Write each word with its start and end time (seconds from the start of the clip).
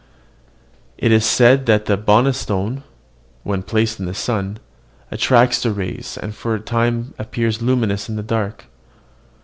It 0.97 1.11
is 1.11 1.23
said 1.27 1.67
that 1.67 1.85
the 1.85 1.95
Bonona 1.95 2.33
stone, 2.33 2.81
when 3.43 3.61
placed 3.61 3.99
in 3.99 4.07
the 4.07 4.15
sun, 4.15 4.57
attracts 5.11 5.61
the 5.61 5.71
rays, 5.71 6.17
and 6.19 6.33
for 6.33 6.55
a 6.55 6.59
time 6.59 7.13
appears 7.19 7.61
luminous 7.61 8.09
in 8.09 8.15
the 8.15 8.23
dark. 8.23 8.65